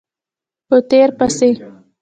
په 0.67 0.77
تېر 0.89 1.09
پسې 1.17 1.49